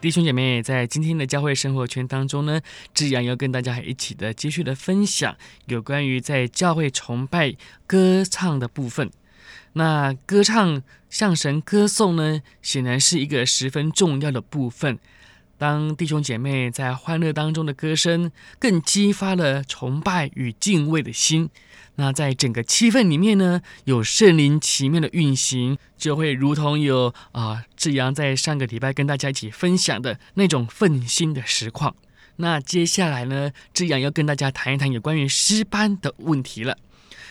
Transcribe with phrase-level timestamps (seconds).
[0.00, 2.60] 弟兄姐妹，在今天的教会生活圈当中呢，
[2.94, 9.10] 志阳要跟大家一起的继续的分享有关于在教会崇拜歌唱的部分。
[9.72, 15.00] 那歌唱向神歌颂呢，显然是一个十分重要的部分。
[15.58, 18.30] 当弟兄姐妹在欢乐当中的歌声，
[18.60, 21.50] 更激发了崇拜与敬畏的心。
[21.96, 31.96] 那在整个气氛里面呢，有圣灵奇妙的运行，就会如同有啊志扬在上个礼拜跟大家一起分享的那种奋心的实况。
[32.36, 36.78] 那接下来呢，志扬要跟大家谈一谈有关于诗班的问题了。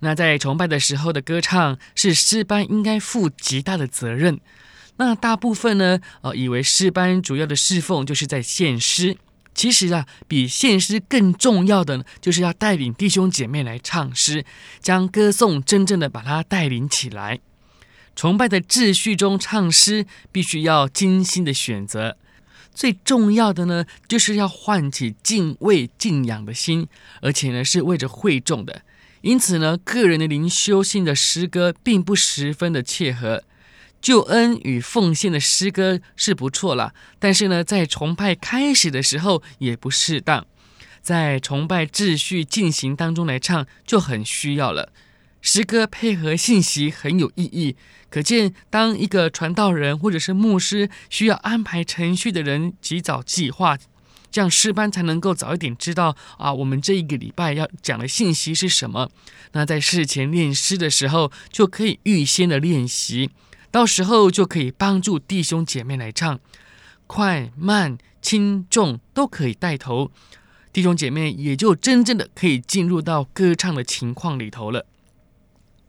[0.00, 4.40] 那在崇拜的时候的歌唱，是诗班应该负极大的责任。
[4.98, 9.16] 那大部分呢，呃，以为诗班主要的侍奉就是在献诗。
[9.54, 14.44] 其实啊，比献诗更重要的呢，就是要带领弟兄姐妹来唱诗，
[14.80, 17.40] 将歌颂真正的把它带领起来。
[18.14, 22.16] 崇拜的秩序中唱诗，必须要精心的选择。
[22.74, 26.86] 最重要的呢，就是要唤起敬畏敬仰的心，
[27.20, 28.82] 而且呢，是为着会众的。
[29.22, 33.42] 因此呢，个人的灵修性的诗歌并不十分的切合。
[34.00, 40.46] 救恩与奉献的诗歌是不错了，但是呢，在崇拜开始的时候也不适当，
[41.02, 44.92] 在崇拜秩序进行当中来唱就很需要了。
[45.40, 47.76] 诗歌配合信息很有意义，
[48.10, 53.78] 可见当一个传道人或者是牧师需要安排程序的人及早计划，
[54.30, 59.10] 这样诗班才能够早一点知道啊，我们这一个礼拜要讲的信息是什么。
[59.52, 63.30] 那在事前练诗的时候就可以预先的练习。
[63.70, 66.40] 到时候就可以帮助弟兄姐妹来唱，
[67.06, 70.10] 快慢轻重都可以带头，
[70.72, 74.86] 弟兄姐妹也就真正的可以进入到歌唱的情况里头了。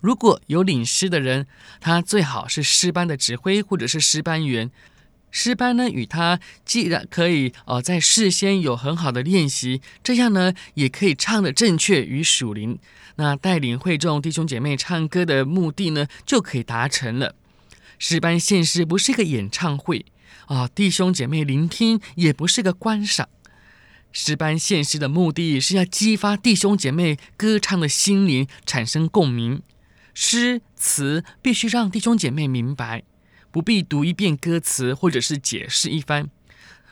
[0.00, 1.46] 如果有领诗的人，
[1.80, 4.70] 他最好是诗班的指挥或者是诗班员，
[5.30, 12.78] 诗班呢与他既然可以哦、在事先有很好的练习，这样呢也可以唱的正确与属灵，
[13.16, 17.34] 那带领会众弟兄姐妹唱歌的目的呢就可以达成了。
[17.98, 20.04] 诗班献诗不是一个演唱会
[20.46, 23.28] 啊，弟兄姐妹聆听也不是个观赏。
[24.12, 29.62] 诗班献诗的目的是要激发弟兄姐妹歌唱的心灵，产生共鸣。
[30.12, 33.02] 诗词必须让弟兄姐妹明白，
[33.50, 36.30] 不必读一遍歌词或者是解释一番。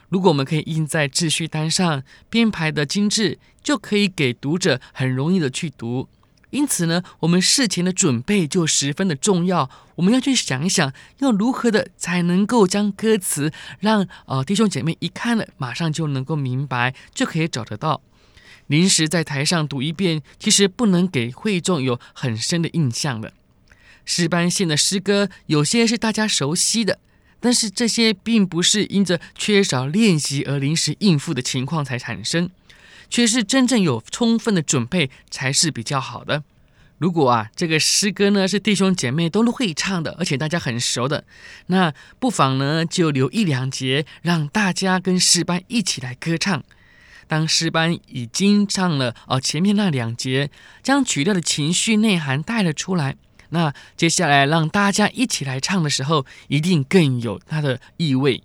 [0.08, 6.08] 如果我们可以印在秩序单上，编排的精致，就可以给读者很容易的去读。
[6.52, 9.70] 因此呢，我们事前的准备就十分的重要。
[9.94, 18.02] 我们要去想一想，要如何的才能够将歌词让呃弟兄姐妹一看了，马上就能够明白，就可以找得到。
[18.66, 23.32] 临时在台上读一遍，其实不能给会众有很深的印象的。
[24.04, 26.98] 诗班献的诗歌有些是大家熟悉的，
[27.40, 32.50] 但是这些并不是因着缺少练习而临时应付的情况才产生。
[33.12, 36.42] 却是真正有充分的准备才是比较好的。
[36.96, 41.24] 如果啊，这个诗歌呢是弟兄姐妹都会唱的，而且大家很熟的，
[41.66, 46.64] 那不妨呢就留一两节，让大家跟诗班一起来歌唱。
[47.28, 50.50] 当诗班已经唱了哦前面那两节，
[50.82, 53.16] 将曲调的情绪内涵带了出来，
[53.50, 58.42] 那接下来让大家一起来唱的时候，一定更有它的意味。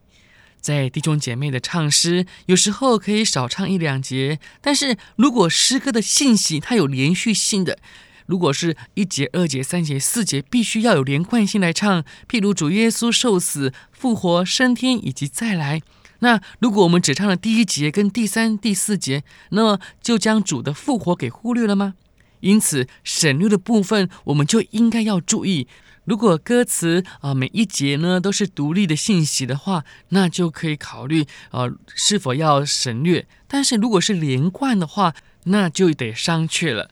[0.68, 7.80] 在弟兄姐妹的唱诗，有时候可以少唱一两节，但是如果诗歌的信息它有连续性的，
[8.26, 12.04] 如果是一节、二节、三节、四节，必须要有连贯性来唱。
[12.28, 15.82] 譬如主耶稣受死、复活、升天以及再来，
[16.20, 21.94] 那如果我们只唱了第一节跟第三、第四节，那么就将主的复活给忽略了吗？
[22.42, 25.70] 因此省略的部分，我们就应该要注意。
[26.08, 33.28] 如果歌词啊每一节呢都是独立的信息的话，那就可以考虑啊是否要省略。
[33.46, 35.14] 但是如果是连贯的话，
[35.44, 36.92] 那就得商榷了。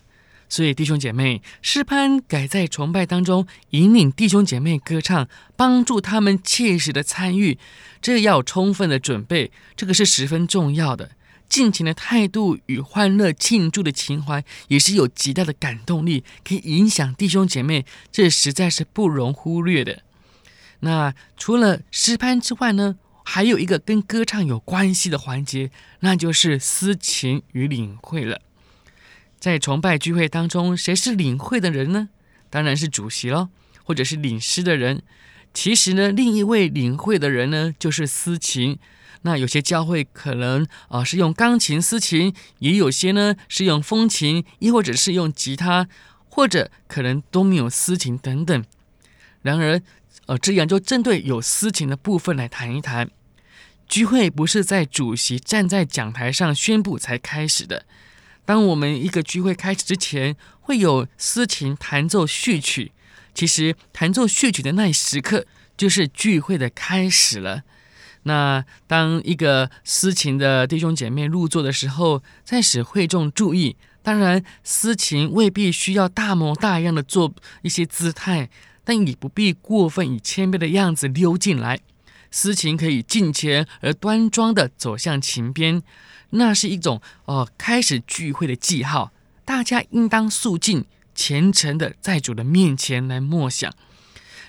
[0.50, 7.58] 所以弟兄姐妹，诗班改在崇拜当中引领弟兄姐妹歌唱，帮助他们切实的参与，
[8.02, 11.12] 这要充分的准备，这个是十分重要的。
[11.48, 20.04] 尽情的态度与欢乐庆祝的情怀，也是有极大的感动力，可以影响弟兄姐妹，这实在是不容忽略的。
[20.82, 25.72] 那除了诗班之外呢，还有一个跟歌唱有关系的环节，
[26.02, 28.42] 那就是司琴与领会了。
[29.40, 32.10] 在崇拜聚会当中，谁是领会的人呢？
[32.50, 33.50] 当然是主席喽，
[33.84, 35.02] 或者是领诗的人。
[35.54, 38.78] 其实呢，另一位领会的人呢，就是司琴。
[39.26, 45.88] 那有些教会可能啊、呃、是用钢琴司琴，也有些呢是用风琴，亦或者是用吉他，
[46.30, 48.64] 或者可能都没有司琴等等。
[49.42, 49.82] 然而，
[50.28, 53.10] 呃，这样就针对有司琴的部分来谈一谈。
[53.88, 57.88] 聚会不是在主席站在讲台上宣布才开始的。
[58.46, 62.92] 当我们一个聚会开始之前，会有司琴弹奏序曲。
[63.34, 67.64] 其实弹奏序曲的那一时刻，就是聚会的开始了。
[68.28, 73.76] 那当一个司琴的弟兄姐妹入座的时候，在使会众注意。
[74.02, 78.50] 当然，司琴未必需要大模大样的做一些姿态，
[78.84, 81.80] 但也不必过分以谦卑的样子溜进来。
[82.32, 85.82] 司琴可以近前而端庄的走向琴边，
[86.32, 89.12] 那是一种哦开始聚会的记号。
[89.44, 93.72] 大家应当肃静虔诚的在主的面前来默想。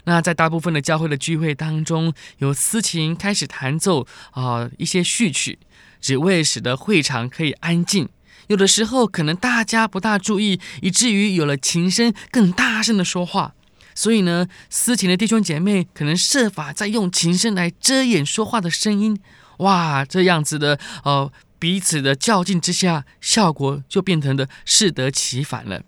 [0.06, 5.58] 那在大部分的教会的聚会当中，有司琴开始弹奏啊、一些序曲，
[6.00, 8.08] 只为使得会场可以安静。
[8.46, 13.54] 有的时候可能大家不大注意，以至于有了琴声更大声的说话。
[13.96, 19.18] 所以呢，司琴的弟兄姐妹可能设法在用琴声来遮掩说话的声音，
[19.58, 25.82] 哇，这样子的呃彼此的较劲之下，效果就变成的适得其反了。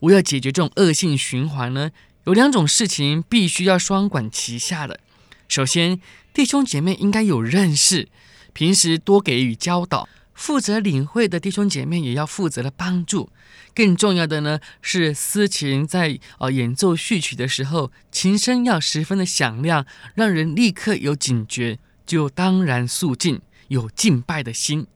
[0.00, 1.90] 我要解决这种恶性循环呢，
[2.24, 5.00] 有两种事情必须要双管齐下的。
[5.48, 6.00] 首先，
[6.34, 8.08] 弟兄姐妹应该有认识，
[8.52, 10.08] 平时多给予教导。
[10.34, 13.28] 负责领会的弟兄姐妹也要负责的帮助。
[13.74, 19.84] 更重要的呢，是司琴在呃演奏序曲的时候，琴声要十分的响亮，
[20.14, 24.86] 让人立刻有警觉，就当然肃静，有敬拜的心。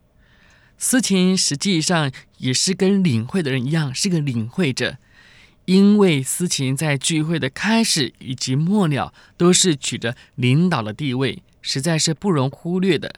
[0.78, 4.98] 司琴实际上也是跟领会的人一样，是个领会者，
[5.64, 13.14] 因为斯琴在聚会的开始以及末了都是取得领导的地位，实在是不容忽略的。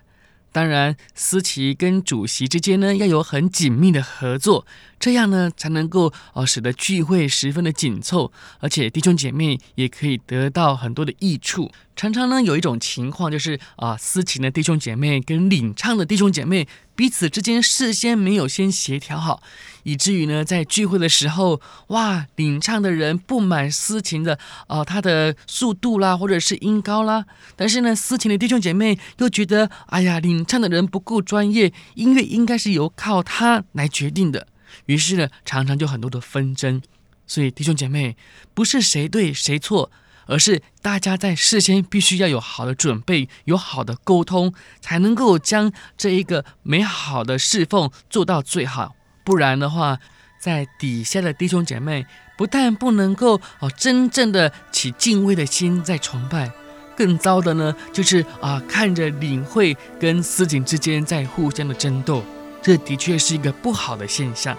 [0.52, 4.64] 当然，思琴跟主席之间呢，要有很紧密的合作，
[5.00, 8.30] 这样呢才能够呃使得聚会十分的紧凑，
[8.60, 11.72] 而且弟兄姐妹也可以得到很多的益处。
[11.96, 16.66] 常常呢有一种情况就是啊，司琴的弟兄姐妹跟领唱的弟兄姐妹。
[16.96, 19.42] 彼此之间事先没有先协调好，
[19.82, 24.38] 以至于呢，在聚会的时候，哇，领唱的人不满司琴的，
[24.68, 27.24] 呃，他的速度啦，或者是音高啦，
[27.56, 34.46] 但是呢，司琴的弟兄姐妹又觉得，哎呀，领唱的人不够专业，音乐应该是由靠他来决定的，
[34.86, 36.80] 于是呢，常常就很多的纷争。
[37.26, 38.16] 所以弟兄姐妹，
[38.54, 39.90] 不是谁对谁错。
[40.26, 48.96] 而是大家在事先必须要有好的准备，有好的沟通，才能够将这一个美好的侍奉做到最好。
[49.24, 49.98] 不然的话，
[50.38, 52.06] 在底下的弟兄姐妹
[52.36, 56.50] 不但不能够哦真正的起敬畏的心在崇拜，
[56.96, 62.22] 更糟的呢就是啊看着领会跟司警之间在互相的争斗，
[62.62, 64.56] 这的确是一个不好的现象。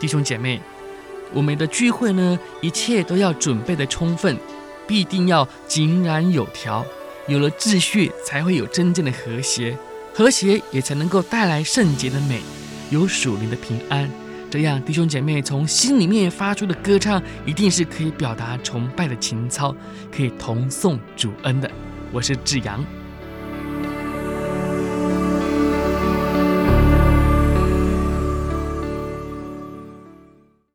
[0.00, 0.60] 弟兄姐妹，
[1.32, 4.36] 我们的聚会呢，一切都要准备的充分。
[4.92, 6.84] 必定要井然有条，
[7.26, 9.74] 有了秩序，才会有真正的和谐，
[10.12, 12.42] 和谐也才能够带来圣洁的美，
[12.90, 14.06] 有属灵的平安。
[14.50, 19.74] 这样，弟兄姐妹从心里面发出的歌唱，一定是可以表达崇拜的情操，
[20.14, 21.70] 可以同颂主恩的。
[22.12, 22.84] 我是志阳。